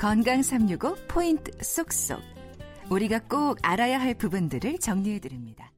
[0.00, 2.20] 건강 365 포인트 쏙쏙.
[2.90, 5.70] 우리가 꼭 알아야 할 부분들을 정리해 드립니다.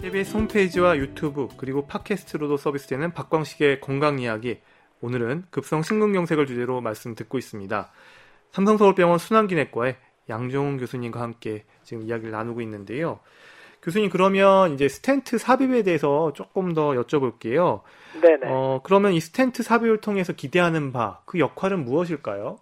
[0.00, 4.58] KBS 홈페이지와 유튜브 그리고 팟캐스트로도 서비스되는 박광식의 건강 이야기.
[5.02, 7.92] 오늘은 급성 심근경색을 주제로 말씀 듣고 있습니다.
[8.50, 9.96] 삼성서울병원 순환기내과의
[10.28, 13.20] 양종훈 교수님과 함께 지금 이야기를 나누고 있는데요.
[13.82, 17.82] 교수님 그러면 이제 스텐트 삽입에 대해서 조금 더 여쭤볼게요.
[18.20, 18.48] 네네.
[18.48, 22.58] 어, 그러면 이 스텐트 삽입을 통해서 기대하는 바 그 역할은 무엇일까요?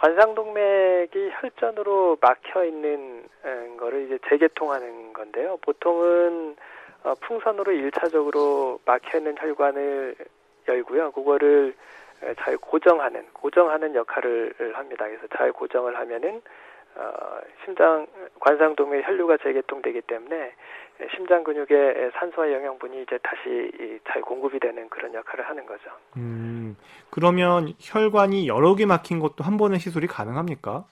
[0.00, 3.28] 관상동맥이 혈전으로 막혀 있는
[3.76, 5.58] 거를 이제 재개통하는 건데요.
[5.58, 6.56] 보통은
[7.02, 10.14] 어, 풍선으로 일차적으로 막혀 있는 혈관을
[10.68, 11.12] 열고요.
[11.12, 11.74] 그거를
[12.38, 15.06] 잘 고정하는 고정하는 역할을 합니다.
[15.06, 16.42] 그래서 잘 고정을 하면은
[17.00, 18.06] 어, 심장
[18.40, 20.52] 관상동맥 혈류가 재개통되기 때문에
[21.16, 25.90] 심장 근육에 산소와 영양분이 이제 다시 잘 공급이 되는 그런 역할을 하는 거죠.
[26.18, 26.76] 음,
[27.10, 30.84] 그러면 혈관이 여러 개 막힌 것도 한 번에 시술이 가능합니까?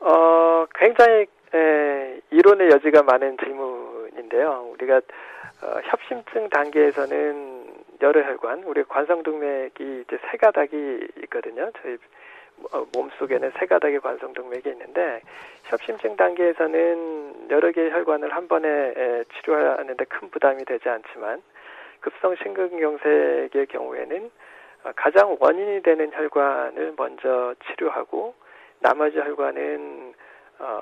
[0.00, 4.68] 어, 굉장히 에, 이론의 여지가 많은 질문인데요.
[4.72, 7.64] 우리가 어, 협심증 단계에서는
[8.02, 11.70] 여러 혈관, 우리 관상동맥이 이제 세 가닥이 있거든요.
[11.80, 11.98] 저희 어,
[12.92, 15.20] 몸속에는 세 가닥의 관성동맥이 있는데
[15.64, 21.42] 협심증 단계에서는 여러 개의 혈관을 한 번에 치료하는데 큰 부담이 되지 않지만
[22.00, 24.30] 급성 심근경색의 경우에는
[24.84, 28.34] 어, 가장 원인이 되는 혈관을 먼저 치료하고
[28.80, 30.14] 나머지 혈관은
[30.58, 30.80] 어,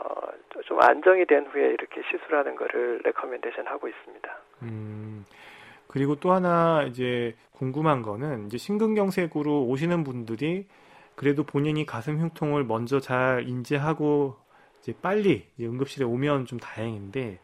[0.64, 4.38] 좀 안정이 된 후에 이렇게 시술하는 거를 recommendation 하고 있습니다.
[4.62, 5.24] 음,
[5.86, 10.66] 그리고 또 하나 이제 궁금한 거는 이제 심근경색으로 오시는 분들이
[11.14, 14.36] 그래도 본인이 가슴 흉통을 먼저 잘 인지하고
[14.80, 17.38] 이제 빨리 이제 응급실에 오면 좀 다행인데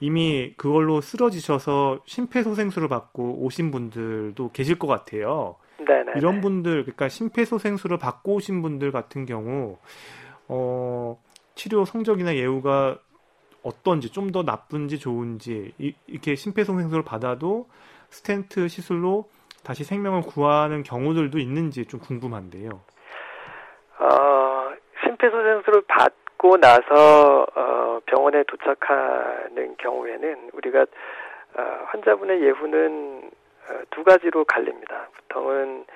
[0.00, 5.56] 이미 그걸로 쓰러지셔서 심폐소생술을 받고 오신 분들도 계실 것 같아요.
[5.78, 6.12] 네네.
[6.16, 9.78] 이런 분들, 그러니까 심폐소생술을 받고 오신 분들 같은 경우,
[10.48, 11.18] 어,
[11.54, 12.98] 치료 성적이나 예후가
[13.62, 17.68] 어떤지, 좀 더 나쁜지 좋은지, 이, 이렇게 심폐소생술을 받아도
[18.10, 19.28] 스텐트 시술로
[19.62, 22.80] 다시 생명을 구하는 경우들도 있는지 좀 궁금한데요.
[23.98, 24.72] 어,
[25.04, 30.86] 심폐소생술을 받고 나서 어, 병원에 도착하는 경우에는 우리가
[31.56, 33.30] 어, 환자분의 예후는
[33.68, 35.08] 어, 두 가지로 갈립니다.
[35.16, 35.86] 보통은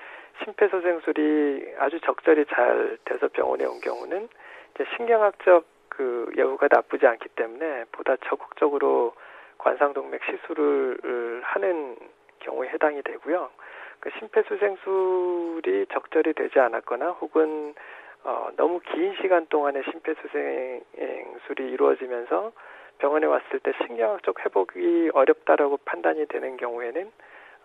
[0.44, 4.28] 심폐소생술이 아주 적절히 잘 돼서 병원에 온 경우는
[4.75, 9.12] 이제 신경학적 그 예후가 나쁘지 않기 때문에 보다 적극적으로
[9.59, 11.97] 관상동맥 시술을 하는
[12.38, 13.50] 경우에 해당이 되고요.
[14.00, 17.75] 그 심폐소생술이 적절히 되지 않았거나 혹은
[18.25, 22.53] 어, 너무 긴 시간 동안의 심폐소생술이 이루어지면서
[22.99, 27.11] 병원에 왔을 때 신경학적 회복이 어렵다라고 판단이 되는 경우에는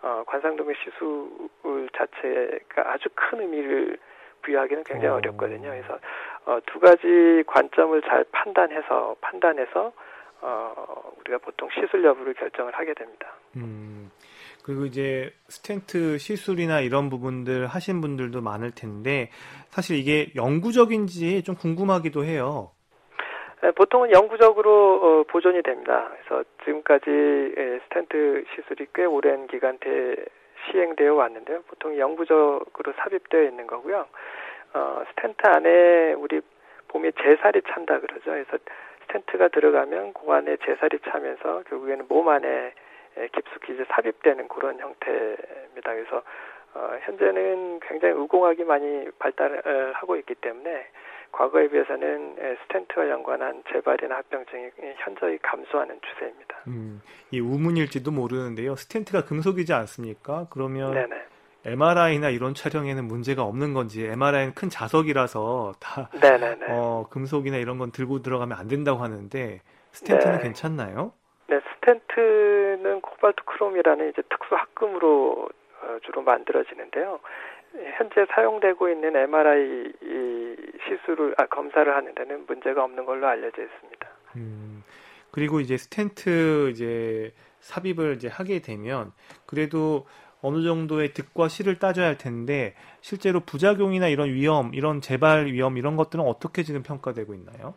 [0.02, 3.98] 어, 관상동맥 시술 자체가 아주 큰 의미를
[4.42, 5.16] 부여하기는 굉장히 어.
[5.16, 5.70] 어렵거든요.
[5.70, 5.98] 그래서
[6.46, 9.92] 어, 두 가지 관점을 잘 판단해서 판단해서
[10.40, 13.34] 어, 우리가 보통 시술 여부를 결정을 하게 됩니다.
[13.56, 14.10] 음.
[14.64, 19.30] 그리고 이제 스텐트 시술이나 이런 부분들 하신 분들도 많을 텐데
[19.70, 22.72] 사실 이게 영구적인지 좀 궁금하기도 해요.
[23.62, 24.70] 네, 보통은 영구적으로
[25.02, 26.10] 어, 보존이 됩니다.
[26.10, 30.16] 그래서 지금까지 예, 스텐트 시술이 꽤 오랜 기간 대
[30.70, 31.62] 시행되어 왔는데요.
[31.68, 34.06] 보통 영구적으로 삽입되어 있는 거고요.
[34.74, 36.40] 어, 스텐트 안에 우리
[36.88, 38.24] 몸에 제살이 찬다 그러죠.
[38.26, 38.58] 그래서
[39.06, 42.72] 스텐트가 들어가면 그 안에 제살이 차면서 결국에는 몸 안에
[43.18, 45.94] 예, 깊숙이 이제 삽입되는 그런 형태입니다.
[45.94, 46.22] 그래서
[46.74, 50.86] 어, 현재는 굉장히 의공학이 많이 발달하고 있기 때문에
[51.32, 56.56] 과거에 비해서는 예, 스텐트와 연관한 재발이나 합병증이 현저히 감소하는 추세입니다.
[56.66, 57.00] 음,
[57.30, 58.76] 이 우문일지도 모르는데요.
[58.76, 60.46] 스텐트가 금속이지 않습니까?
[60.50, 61.22] 그러면 네네.
[61.66, 66.66] MRI나 이런 촬영에는 문제가 없는 건지 MRI는 큰 자석이라서 다 네네네.
[66.70, 69.60] 어, 금속이나 이런 건 들고 들어가면 안 된다고 하는데
[69.90, 70.42] 스텐트는 네.
[70.42, 71.12] 괜찮나요?
[71.48, 75.48] 네, 스텐트는 코발트 크롬이라는 이제 특수 합금으로
[75.82, 77.18] 어, 주로 만들어지는데요.
[77.96, 79.92] 현재 사용되고 있는 MRI
[80.86, 84.08] 시술을 아, 검사를 하는 데는 문제가 없는 걸로 알려져 있습니다.
[84.36, 84.82] 음,
[85.30, 89.12] 그리고 이제 스텐트 이제 삽입을 이제 하게 되면
[89.46, 90.06] 그래도
[90.46, 95.96] 어느 정도의 득과 실을 따져야 할 텐데 실제로 부작용이나 이런 위험, 이런 재발 위험 이런
[95.96, 97.74] 것들은 어떻게 지금 평가되고 있나요?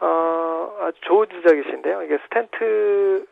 [0.00, 2.02] 어, 좋은 지적이신데요.
[2.04, 3.26] 이게 스텐트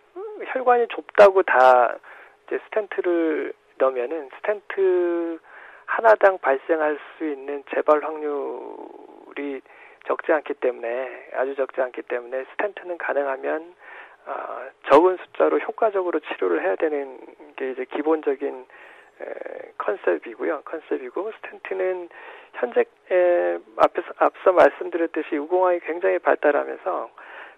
[0.53, 1.95] 혈관이 좁다고 다
[2.47, 5.39] 이제 스텐트를 넣으면은 스텐트
[5.87, 9.61] 하나당 발생할 수 있는 재발 확률이
[10.09, 13.75] 적지 않기 때문에 아주 적지 않기 때문에 스텐트는 가능하면
[14.27, 17.19] 어, 적은 숫자로 효과적으로 치료를 해야 되는
[17.57, 18.67] 게 이제 기본적인
[19.79, 20.63] 컨셉이고요.
[20.65, 22.09] 컨셉이고 스텐트는
[22.55, 27.11] 현재 에, 앞에서 앞서 말씀드렸듯이 우공학이 굉장히 발달하면서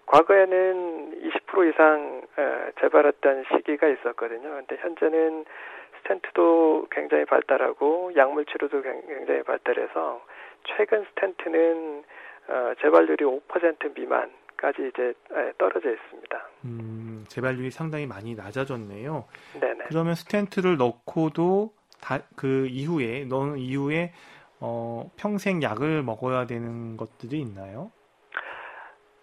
[0.05, 4.49] 과거에는 20% 이상 에, 재발했던 시기가 있었거든요.
[4.49, 5.45] 근데 현재는
[6.01, 10.23] 스텐트도 굉장히 발달하고 약물 치료도 굉장히 발달해서
[10.63, 12.03] 최근 스텐트는
[12.47, 15.13] 어, 재발률이 5% 미만까지 이제
[15.57, 16.47] 떨어져 있습니다.
[16.65, 19.25] 음, 재발률이 상당히 많이 낮아졌네요.
[19.59, 19.85] 네네.
[19.87, 24.11] 그러면 스텐트를 넣고도 다, 그 이후에 넣은 이후에
[24.59, 27.91] 어, 평생 약을 먹어야 되는 것들이 있나요?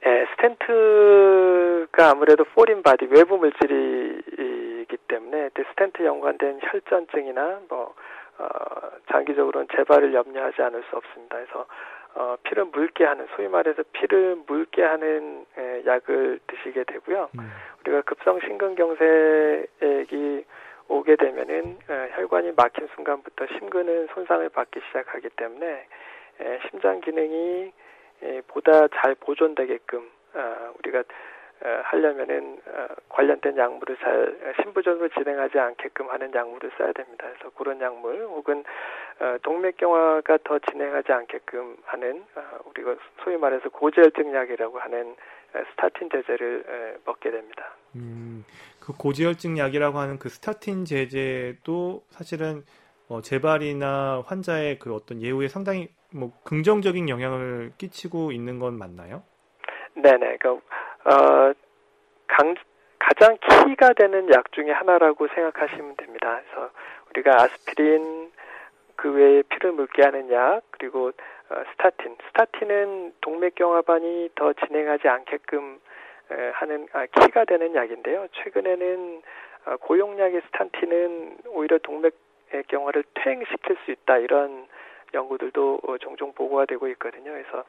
[0.04, 7.94] 네, 스텐트가 아무래도 foreign body 외부 물질이기 때문에 스텐트 연관된 혈전증이나 뭐
[8.38, 8.44] 어,
[9.10, 11.36] 장기적으로는 재발을 염려하지 않을 수 없습니다.
[11.36, 11.66] 그래서
[12.14, 17.30] 어, 피를 묽게 하는 소위 말해서 피를 묽게 하는 에, 약을 드시게 되고요.
[17.38, 17.50] 음.
[17.80, 19.66] 우리가 급성 심근경색이
[20.88, 25.86] 오게 되면은 에, 혈관이 막힌 순간부터 심근은 손상을 받기 시작하기 때문에
[26.40, 27.72] 에, 심장 기능이
[28.22, 31.00] 에, 보다 잘 보존되게끔 어, 우리가
[31.64, 37.26] 어, 하려면은 어, 관련된 약물을 잘 신부전으로 진행하지 않게끔 하는 약물을 써야 됩니다.
[37.32, 38.64] 그래서 그런 약물 혹은
[39.20, 42.24] 어, 동맥경화가 더 진행하지 않게끔 하는
[42.66, 45.14] 우리가 소위 말해서 고지혈증 약이라고 하는
[45.70, 47.74] 스타틴 제제를 먹게 됩니다.
[47.96, 48.44] 음,
[48.80, 52.64] 그 고지혈증 약이라고 하는 그 스타틴 제제도 사실은
[53.08, 59.22] 어, 재발이나 환자의 그 어떤 예후에 상당히 뭐 긍정적인 영향을 끼치고 있는 건 맞나요?
[59.94, 60.38] 네네.
[60.38, 61.52] 그 어,
[62.26, 62.54] 강,
[62.98, 66.40] 가장 키가 되는 약 중에 하나라고 생각하시면 됩니다.
[66.40, 66.70] 그래서
[67.10, 68.32] 우리가 아스피린
[68.96, 71.12] 그 외에 피를 묽게 하는 약 그리고 어,
[71.72, 72.16] 스타틴.
[72.28, 75.80] 스타틴은 동맥경화반이 더 진행하지 않게끔
[76.30, 78.28] 에, 하는 아, 키가 되는 약인데요.
[78.32, 79.22] 최근에는
[79.66, 84.66] 어, 고용약의 스타틴은 오히려 동맥경화를 퇴행시킬 수 있다 이런
[85.14, 87.32] 연구들도 어, 종종 보고가 되고 있거든요.
[87.32, 87.64] 그래서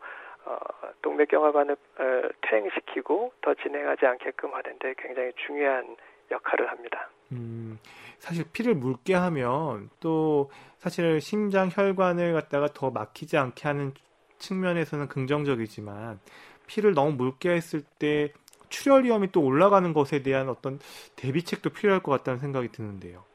[0.45, 0.57] 어,
[1.01, 5.95] 동맥경화반을 어, 퇴행시키고 더 진행하지 않게끔 하는데 굉장히 중요한
[6.31, 7.09] 역할을 합니다.
[7.31, 7.77] 음,
[8.23, 13.91] 사실 피를 묽게 하면 또 사실 심장 혈관을 갖다가 더 막히지 않게 하는
[14.37, 16.19] 측면에서는 긍정적이지만
[16.65, 18.31] 피를 너무 묽게 했을 때
[18.69, 20.79] 출혈 위험이 또 올라가는 것에 대한 어떤
[21.17, 23.25] 대비책도 필요할 것 같다는 생각이 드는데요.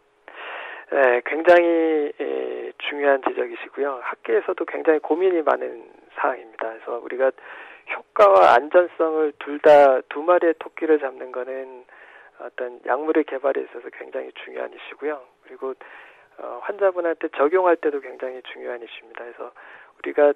[0.91, 4.01] 네, 굉장히 에, 중요한 지적이시고요.
[4.03, 5.85] 학계에서도 굉장히 고민이 많은
[6.17, 6.67] 사항입니다.
[6.67, 7.31] 그래서 우리가
[7.95, 11.85] 효과와 안전성을 둘 다 두 마리의 토끼를 잡는 거는
[12.41, 15.21] 어떤 약물의 개발에 있어서 굉장히 중요한 이슈고요.
[15.45, 15.75] 그리고
[16.39, 19.25] 어, 환자분한테 적용할 때도 굉장히 중요한 이슈입니다.
[19.25, 19.53] 그래서
[19.99, 20.33] 우리가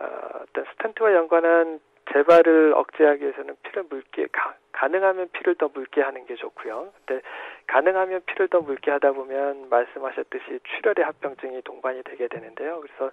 [0.00, 1.80] 어, 어떤 스탠트와 연관한
[2.12, 6.92] 재발을 억제하기 위해서는 피를 묽게 가, 가능하면 피를 더 묽게 하는 게 좋고요.
[7.06, 7.22] 근데
[7.66, 12.80] 가능하면 피를 더 묽게 하다 보면 말씀하셨듯이 출혈의 합병증이 동반이 되게 되는데요.
[12.80, 13.12] 그래서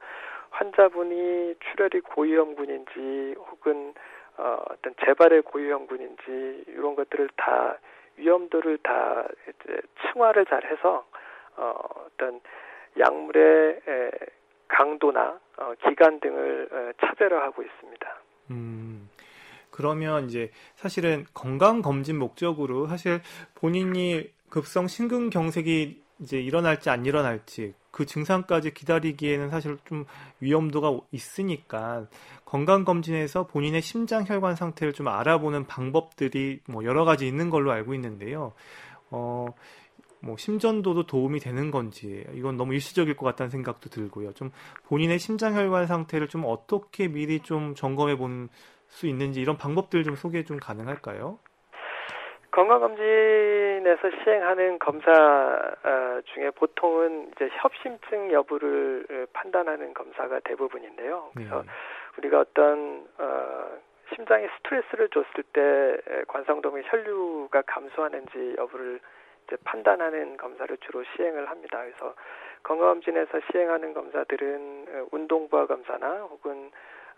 [0.50, 3.94] 환자분이 출혈이 고위험군인지 혹은
[4.38, 7.77] 어, 어떤 재발의 고위험군인지 이런 것들을 다
[8.18, 11.06] 위험도를 다 이제 층화를 잘 해서
[11.56, 11.74] 어,
[12.06, 12.42] 어떤
[13.00, 14.12] 약물의 에,
[14.68, 18.18] 강도나 어, 기간 등을 에, 차별화 하고 있습니다.
[18.52, 19.10] 음.
[19.72, 23.19] 그러면 이제 사실은 건강 검진 목적으로 사실
[23.56, 30.06] 본인이 급성 심근경색이 이제 일어날지 안 일어날지 그 증상까지 기다리기에는 사실 좀
[30.40, 32.07] 위험도가 있으니까
[32.45, 38.54] 건강검진에서 본인의 심장 혈관 상태를 좀 알아보는 방법들이 뭐 여러 가지 있는 걸로 알고 있는데요.
[39.09, 39.47] 어,
[40.19, 44.33] 뭐 심전도도 도움이 되는 건지 이건 너무 일시적일 것 같다는 생각도 들고요.
[44.33, 44.52] 좀
[44.86, 48.50] 본인의 심장 혈관 상태를 좀 어떻게 미리 좀 점검해 볼
[48.90, 51.40] 수 있는지 이런 방법들 좀 소개 좀 가능할까요?
[52.57, 61.30] 건강검진에서 시행하는 검사 어, 중에 보통은 이제 협심증 여부를 어, 판단하는 검사가 대부분인데요.
[61.35, 61.68] 그래서 네.
[62.18, 63.78] 우리가 어떤 어,
[64.16, 65.97] 심장에 스트레스를 줬을 때
[66.28, 69.02] 관상동의 혈류가 감소하는지 여부를
[69.45, 71.83] 이제 판단하는 검사를 주로 시행을 합니다.
[71.83, 72.16] 그래서
[72.64, 76.71] 건강검진에서 시행하는 검사들은 어, 운동부하 검사나 혹은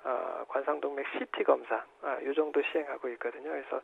[0.03, 3.49] 어, 관상동맥 CT 검사 아, 이 정도 시행하고 있거든요.
[3.51, 3.81] 그래서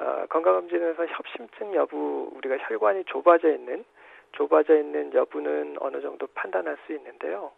[0.00, 3.84] 어, 건강검진에서 협심증 여부 우리가 혈관이 좁아져 있는
[4.32, 7.50] 좁아져 있는 여부는 어느 정도 판단할 수 있는데요.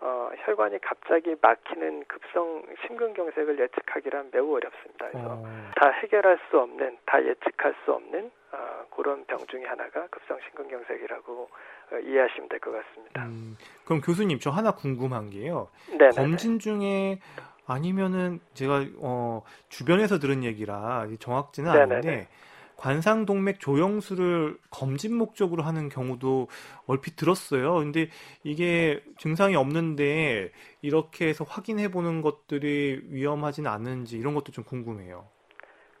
[0.00, 5.08] 어, 혈관이 갑자기 막히는 급성 심근경색을 예측하기란 매우 어렵습니다.
[5.10, 5.44] 그래서 어.
[5.76, 11.48] 다 해결할 수 없는, 다 예측할 수 없는 어, 그런 병 중에 하나가 급성 심근경색이라고
[11.92, 13.24] 어, 이해하시면 될 것 같습니다.
[13.24, 15.68] 음, 그럼 교수님 저 하나 궁금한 게요.
[15.90, 16.10] 네네네.
[16.16, 17.18] 검진 중에
[17.66, 21.94] 아니면은 제가 어, 주변에서 들은 얘기라 정확지는 네네네.
[21.94, 22.28] 않은데
[22.76, 26.48] 관상동맥 조영수를 검진 목적으로 하는 경우도
[26.86, 27.74] 얼핏 들었어요.
[27.76, 28.08] 근데
[28.42, 30.50] 이게 증상이 없는데
[30.82, 35.24] 이렇게 해서 확인해 보는 것들이 위험하진 않은지 이런 것도 좀 궁금해요.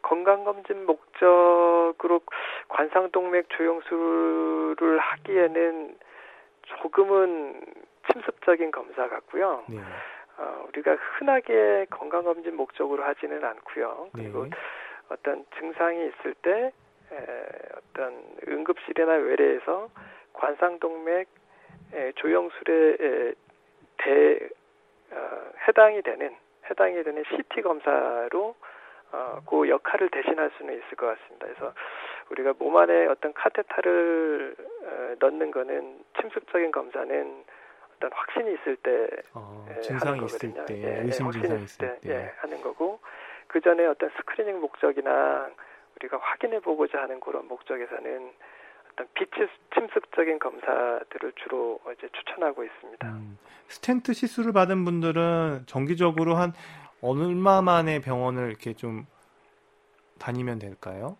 [0.02, 2.20] 건강검진 목적으로
[2.68, 5.96] 관상동맥 조영수를 하기에는
[6.82, 7.64] 조금은
[8.12, 9.64] 침습적인 검사 같고요.
[9.68, 9.78] 네.
[10.36, 14.08] 어, 우리가 흔하게 건강검진 목적으로 하지는 않고요.
[14.12, 14.50] 그리고 네.
[15.08, 16.72] 어떤 증상이 있을 때
[17.12, 19.90] 에, 어떤 응급실이나 외래에서
[20.32, 21.28] 관상동맥
[21.94, 23.34] 에, 조영술에 에,
[23.98, 24.48] 대
[25.12, 26.34] 어, 해당이 되는
[26.68, 28.54] 해당이 되는 CT 검사로
[29.12, 31.46] 어, 그 역할을 대신할 수는 있을 것 같습니다.
[31.46, 31.74] 그래서
[32.30, 37.44] 우리가 몸 안에 어떤 카테타를 어, 넣는 거는 침습적인 검사는
[37.96, 42.10] 어떤 확신이 있을 때 어, 증상이 있을 때 예, 의심 증상이 있을 때, 때.
[42.10, 43.00] 예, 하는 거고
[43.46, 45.48] 그 전에 어떤 screening 목적이나
[45.96, 48.32] 우리가 확인해 보고자 하는 그런 목적에서는
[48.92, 53.08] 어떤 비침습적인 검사들을 주로 이제 추천하고 있습니다.
[53.08, 56.52] 음, 스텐트 시술을 받은 분들은 정기적으로 한
[57.02, 59.06] 얼마 만에 병원을 이렇게 좀
[60.18, 61.16] 다니면 될까요?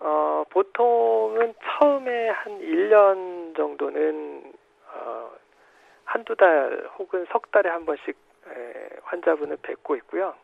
[0.00, 4.31] 어, 보통은 처음에 한 1년 정도는 어,
[6.12, 8.14] 한두 달 혹은 석 달에 한 번씩
[8.46, 10.34] 에, 환자분을 뵙고 있고요.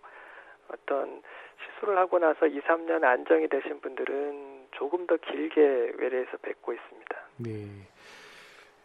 [0.72, 1.22] 어떤
[1.60, 5.60] 시술을 하고 나서 2, 3년 안정이 되신 분들은 조금 더 길게
[5.98, 7.16] 외래에서 뵙고 있습니다.
[7.36, 7.50] 네.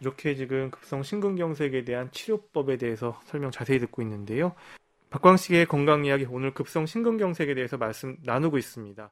[0.00, 4.54] 이렇게 지금 급성 심근경색에 대한 치료법에 대해서 설명 자세히 듣고 있는데요.
[5.08, 9.10] 박광식의 건강 이야기 오늘 급성 심근경색에 대해서 말씀 나누고 있습니다.